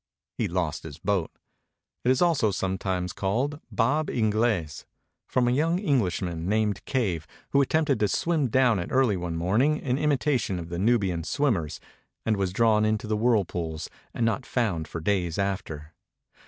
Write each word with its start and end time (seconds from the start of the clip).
He 0.33 0.47
lost 0.47 0.81
his 0.81 0.97
boat. 0.97 1.29
It 2.03 2.09
is 2.09 2.23
also 2.23 2.49
sometimes 2.49 3.13
called 3.13 3.59
"Bab 3.69 4.09
Inglese" 4.09 4.87
from 5.27 5.47
a 5.47 5.51
young 5.51 5.77
Englishman, 5.77 6.49
named 6.49 6.83
Cave, 6.85 7.27
who 7.51 7.61
attempted 7.61 7.99
to 7.99 8.07
swim 8.07 8.47
down 8.49 8.79
it 8.79 8.89
early 8.91 9.15
one 9.15 9.35
morning, 9.35 9.77
in 9.77 9.99
imitation 9.99 10.57
of 10.57 10.69
the 10.69 10.79
Nubian 10.79 11.23
swimmers, 11.23 11.79
and 12.25 12.35
was 12.35 12.51
drawn 12.51 12.83
into 12.83 13.05
the 13.05 13.15
whirlpools, 13.15 13.91
and 14.11 14.25
not 14.25 14.43
found 14.43 14.87
for 14.87 15.01
days 15.01 15.37
after. 15.37 15.93